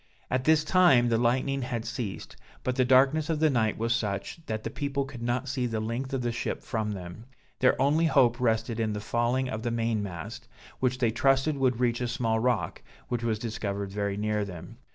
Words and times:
At 0.31 0.45
this 0.45 0.63
time 0.63 1.09
the 1.09 1.19
lightning 1.19 1.61
had 1.61 1.85
ceased, 1.85 2.35
but 2.63 2.75
the 2.75 2.83
darkness 2.83 3.29
of 3.29 3.39
the 3.39 3.51
night 3.51 3.77
was 3.77 3.93
such, 3.93 4.43
that 4.47 4.63
the 4.63 4.71
people 4.71 5.05
could 5.05 5.21
not 5.21 5.47
see 5.47 5.67
the 5.67 5.79
length 5.79 6.11
of 6.11 6.23
the 6.23 6.31
ship 6.31 6.63
from 6.63 6.93
them; 6.93 7.25
their 7.59 7.79
only 7.79 8.05
hope 8.07 8.41
rested 8.41 8.79
in 8.79 8.93
the 8.93 8.99
falling 8.99 9.47
of 9.47 9.61
the 9.61 9.69
main 9.69 10.01
mast, 10.01 10.47
which 10.79 10.97
they 10.97 11.11
trusted 11.11 11.55
would 11.55 11.79
reach 11.79 12.01
a 12.01 12.07
small 12.07 12.39
rock, 12.39 12.81
which 13.09 13.21
was 13.23 13.37
discovered 13.37 13.91
very 13.91 14.17
near 14.17 14.43
them. 14.43 14.77